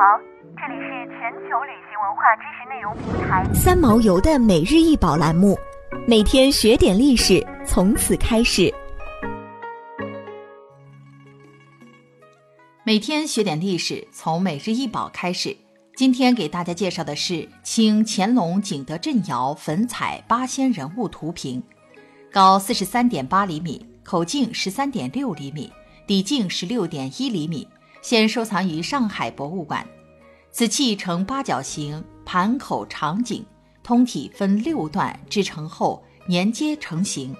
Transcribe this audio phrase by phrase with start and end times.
[0.00, 0.18] 好，
[0.56, 5.58] 这里是全球旅行文化知识内容平台三毛游的每日一宝栏目，
[6.08, 8.72] 每天学点历史，从此开始。
[12.82, 15.54] 每天学点历史，从每日一宝开始。
[15.94, 21.62] 今天给大家介绍的是清乾隆景德镇窑粉彩八仙人物图屏，
[22.32, 25.70] 高四十三点八厘米，口径十三点六厘米，
[26.06, 27.68] 底径十六点一厘米。
[28.02, 29.86] 现收藏于上海博物馆。
[30.50, 33.44] 此器呈八角形，盘口长颈，
[33.82, 37.36] 通体分六段制成后粘接成型。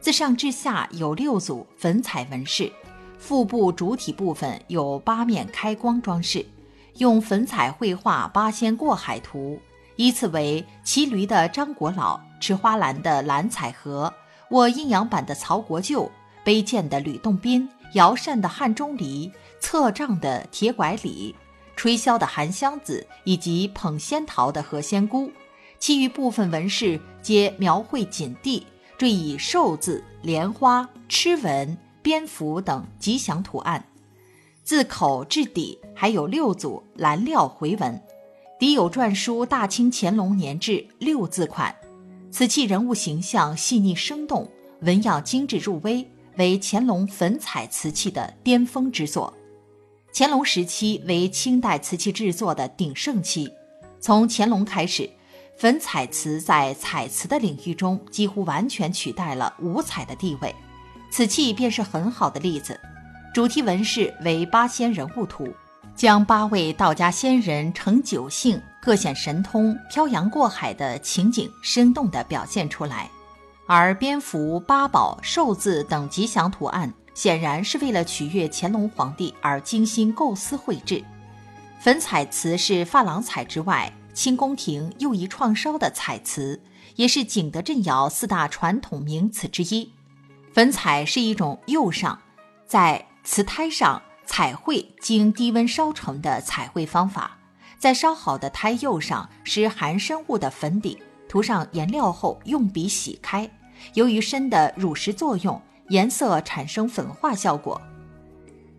[0.00, 2.70] 自上至下有六组粉彩纹饰，
[3.18, 6.44] 腹部主体部分有八面开光装饰，
[6.98, 9.58] 用粉彩绘画八仙过海图，
[9.96, 14.12] 依次为骑驴的张国老、持花篮的蓝采和、
[14.50, 16.10] 握阴阳板的曹国舅、
[16.44, 19.32] 背剑的吕洞宾、摇扇的汉钟离。
[19.60, 21.34] 侧杖的铁拐李，
[21.74, 25.32] 吹箫的韩湘子，以及捧仙桃的何仙姑，
[25.78, 28.66] 其余部分纹饰皆描绘锦地，
[28.98, 33.82] 缀以寿字、莲花、螭纹、蝙蝠等吉祥图案。
[34.62, 37.98] 自口至底还有六组蓝料回纹，
[38.60, 41.74] 底有篆书“大清乾隆年制”六字款。
[42.30, 44.46] 此器人物形象细腻生动，
[44.82, 46.06] 纹样精致入微，
[46.36, 49.32] 为乾隆粉彩瓷器的巅峰之作。
[50.12, 53.52] 乾隆时期为清代瓷器制作的鼎盛期，
[54.00, 55.10] 从乾隆开始，
[55.56, 60.54] 粉彩瓷在彩瓷的领域中几乎完全取代了五彩的地位，
[61.10, 62.78] 此器便是很好的例子。
[63.32, 65.52] 主题纹饰为八仙人物图，
[65.96, 73.10] 将八位道家仙人乘九姓，各显神通、漂洋过海的情景生动地表现出来，
[73.66, 76.92] 而蝙蝠、八宝、寿字等吉祥图案。
[77.14, 81.04] 显然是为了取悦乾隆皇帝而精心构思绘制。
[81.78, 86.60] 粉彩瓷是珐琅彩之外，清宫廷又一创烧的彩瓷，
[86.96, 89.92] 也是景德镇窑四大传统名瓷之一。
[90.52, 92.18] 粉彩是一种釉上
[92.66, 97.38] 在瓷胎上彩绘经低温烧成的彩绘方法，
[97.78, 103.48] 在烧好的胎釉上施含生物的粉底，涂上颜料后用笔洗开，
[103.94, 105.60] 由于砷的乳蚀作用。
[105.90, 107.78] 颜色产生粉化效果。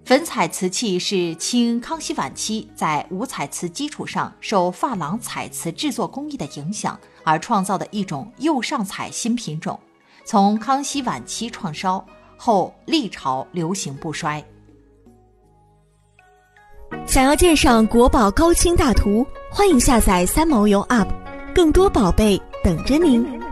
[0.06, 9.80] 粉彩瓷器是清康熙晚期在五彩瓷基础上受珐琅彩瓷制作工艺的影响而创造的一种釉上彩新品种，
[10.26, 12.04] 从康熙晚期创烧
[12.36, 14.44] 后历朝流行不衰。
[17.06, 21.08] 想要鉴赏国宝高清大图，欢迎下载三毛游 App，
[21.54, 23.45] 更多宝贝等着您。